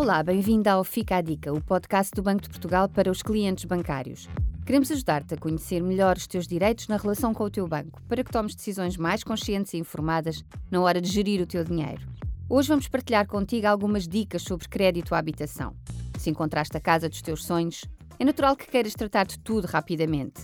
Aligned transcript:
Olá, 0.00 0.22
bem-vindo 0.22 0.66
ao 0.70 0.82
Fica 0.82 1.16
a 1.16 1.20
Dica, 1.20 1.52
o 1.52 1.62
podcast 1.62 2.14
do 2.14 2.22
Banco 2.22 2.40
de 2.40 2.48
Portugal 2.48 2.88
para 2.88 3.10
os 3.10 3.22
clientes 3.22 3.66
bancários. 3.66 4.26
Queremos 4.64 4.90
ajudar-te 4.90 5.34
a 5.34 5.36
conhecer 5.36 5.82
melhor 5.82 6.16
os 6.16 6.26
teus 6.26 6.46
direitos 6.46 6.88
na 6.88 6.96
relação 6.96 7.34
com 7.34 7.44
o 7.44 7.50
teu 7.50 7.68
banco, 7.68 8.00
para 8.08 8.24
que 8.24 8.32
tomes 8.32 8.54
decisões 8.54 8.96
mais 8.96 9.22
conscientes 9.22 9.74
e 9.74 9.76
informadas 9.76 10.42
na 10.70 10.80
hora 10.80 11.02
de 11.02 11.12
gerir 11.12 11.42
o 11.42 11.46
teu 11.46 11.62
dinheiro. 11.62 12.00
Hoje 12.48 12.68
vamos 12.68 12.88
partilhar 12.88 13.26
contigo 13.26 13.66
algumas 13.66 14.08
dicas 14.08 14.40
sobre 14.40 14.70
crédito 14.70 15.14
à 15.14 15.18
habitação. 15.18 15.76
Se 16.18 16.30
encontraste 16.30 16.74
a 16.74 16.80
casa 16.80 17.06
dos 17.06 17.20
teus 17.20 17.44
sonhos, 17.44 17.84
é 18.18 18.24
natural 18.24 18.56
que 18.56 18.70
queiras 18.70 18.94
tratar 18.94 19.26
de 19.26 19.38
tudo 19.38 19.66
rapidamente. 19.66 20.40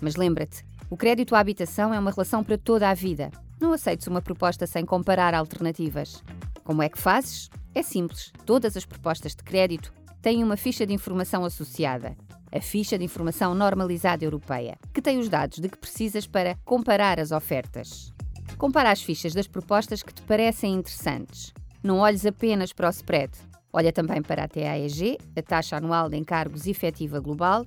Mas 0.00 0.16
lembra-te, 0.16 0.66
o 0.90 0.96
crédito 0.96 1.36
à 1.36 1.38
habitação 1.38 1.94
é 1.94 1.98
uma 2.00 2.10
relação 2.10 2.42
para 2.42 2.58
toda 2.58 2.90
a 2.90 2.94
vida. 2.94 3.30
Não 3.60 3.72
aceites 3.72 4.08
uma 4.08 4.20
proposta 4.20 4.66
sem 4.66 4.84
comparar 4.84 5.32
alternativas. 5.32 6.24
Como 6.64 6.82
é 6.82 6.88
que 6.88 6.98
fazes? 6.98 7.48
É 7.76 7.82
simples. 7.82 8.32
Todas 8.46 8.74
as 8.74 8.86
propostas 8.86 9.36
de 9.36 9.44
crédito 9.44 9.92
têm 10.22 10.42
uma 10.42 10.56
ficha 10.56 10.86
de 10.86 10.94
informação 10.94 11.44
associada. 11.44 12.16
A 12.50 12.58
ficha 12.58 12.96
de 12.96 13.04
informação 13.04 13.54
normalizada 13.54 14.24
europeia, 14.24 14.78
que 14.94 15.02
tem 15.02 15.18
os 15.18 15.28
dados 15.28 15.58
de 15.58 15.68
que 15.68 15.76
precisas 15.76 16.26
para 16.26 16.54
comparar 16.64 17.20
as 17.20 17.32
ofertas. 17.32 18.14
Compara 18.56 18.90
as 18.90 19.02
fichas 19.02 19.34
das 19.34 19.46
propostas 19.46 20.02
que 20.02 20.14
te 20.14 20.22
parecem 20.22 20.72
interessantes. 20.72 21.52
Não 21.82 21.98
olhes 21.98 22.24
apenas 22.24 22.72
para 22.72 22.88
o 22.88 22.90
spread. 22.90 23.30
Olha 23.70 23.92
também 23.92 24.22
para 24.22 24.44
a 24.44 24.48
TAEG, 24.48 25.18
a 25.36 25.42
taxa 25.42 25.76
anual 25.76 26.08
de 26.08 26.16
encargos 26.16 26.66
efetiva 26.66 27.20
global, 27.20 27.66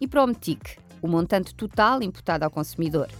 e 0.00 0.08
para 0.08 0.24
o 0.24 0.26
METIC, 0.26 0.78
o 1.02 1.08
montante 1.08 1.54
total 1.54 2.02
imputado 2.02 2.44
ao 2.44 2.50
consumidor. 2.50 3.10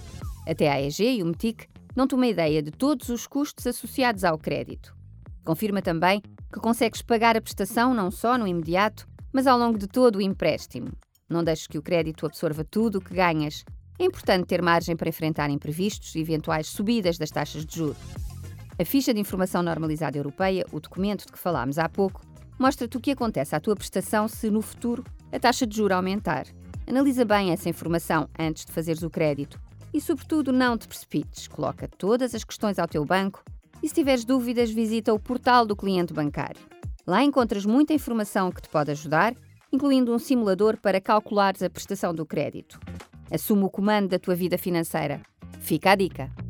A 0.49 0.55
TAEG 0.55 1.19
e 1.19 1.23
o 1.23 1.27
METIC 1.27 1.67
dão-te 1.95 2.15
uma 2.15 2.27
ideia 2.27 2.62
de 2.62 2.71
todos 2.71 3.11
os 3.11 3.27
custos 3.27 3.67
associados 3.67 4.25
ao 4.25 4.39
crédito. 4.39 5.02
Confirma 5.45 5.83
também 5.83 6.23
que 6.53 6.61
consegues 6.61 7.03
pagar 7.03 7.37
a 7.37 7.41
prestação 7.41 7.93
não 7.93 8.11
só 8.11 8.39
no 8.39 8.47
imediato, 8.47 9.09
mas 9.33 9.47
ao 9.47 9.59
longo 9.59 9.79
de 9.79 9.87
todo 9.87 10.17
o 10.17 10.23
empréstimo. 10.23 10.93
Não 11.29 11.43
deixes 11.43 11.67
que 11.67 11.79
o 11.79 11.83
crédito 11.83 12.27
absorva 12.27 12.62
tudo 12.62 12.99
o 12.99 13.01
que 13.01 13.15
ganhas. 13.15 13.65
É 13.99 14.05
importante 14.05 14.47
ter 14.47 14.62
margem 14.62 14.95
para 14.95 15.09
enfrentar 15.09 15.51
imprevistos 15.51 16.15
e 16.15 16.21
eventuais 16.21 16.67
subidas 16.67 17.19
das 17.19 17.31
taxas 17.31 17.65
de 17.65 17.77
juros. 17.77 17.97
A 18.79 18.84
ficha 18.84 19.12
de 19.12 19.21
informação 19.21 19.62
normalizada 19.62 20.19
europeia, 20.19 20.67
o 20.73 20.81
documento 20.81 21.27
de 21.27 21.33
que 21.33 21.39
falámos 21.39 21.79
há 21.79 21.89
pouco, 21.89 22.21
mostra-te 22.59 22.97
o 22.97 23.01
que 23.01 23.12
acontece 23.12 23.55
à 23.56 23.61
tua 23.61 23.75
prestação 23.75 24.29
se 24.29 24.51
no 24.51 24.62
futuro 24.62 25.05
a 25.33 25.39
taxa 25.39 25.67
de 25.67 25.77
juro 25.77 25.95
aumentar. 25.95 26.47
Analisa 26.87 27.25
bem 27.25 27.51
essa 27.51 27.69
informação 27.69 28.29
antes 28.39 28.65
de 28.65 28.73
fazeres 28.73 29.03
o 29.03 29.11
crédito 29.11 29.59
e, 29.95 30.01
sobretudo, 30.01 30.53
não 30.53 30.77
te 30.77 30.89
precipites. 30.89 31.49
Coloca 31.49 31.89
todas 31.89 32.34
as 32.34 32.45
questões 32.45 32.79
ao 32.79 32.89
teu 32.89 33.05
banco 33.05 33.43
e 33.83 33.88
se 33.88 33.94
tiveres 33.94 34.25
dúvidas, 34.25 34.70
visita 34.70 35.12
o 35.12 35.19
portal 35.19 35.66
do 35.66 35.77
cliente 35.77 36.12
bancário. 36.12 36.61
Lá 37.06 37.22
encontras 37.22 37.66
muita 37.66 37.92
informação 37.92 38.50
que 38.50 38.62
te 38.62 38.69
pode 38.69 38.91
ajudar, 38.92 39.34
incluindo 39.72 40.14
um 40.14 40.19
simulador 40.19 40.77
para 40.80 41.00
calculares 41.00 41.62
a 41.62 41.70
prestação 41.70 42.14
do 42.14 42.25
crédito. 42.25 42.78
Assume 43.30 43.64
o 43.64 43.70
comando 43.70 44.08
da 44.08 44.19
tua 44.19 44.34
vida 44.34 44.56
financeira. 44.56 45.20
Fica 45.60 45.92
a 45.92 45.94
dica! 45.97 46.42